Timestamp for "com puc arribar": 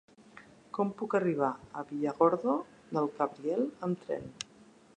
0.77-1.49